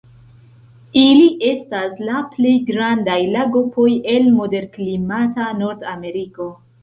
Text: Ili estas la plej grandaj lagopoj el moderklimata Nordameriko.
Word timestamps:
Ili 0.99 1.25
estas 1.49 1.99
la 2.07 2.21
plej 2.37 2.53
grandaj 2.71 3.17
lagopoj 3.35 3.87
el 4.15 4.31
moderklimata 4.41 5.51
Nordameriko. 5.61 6.49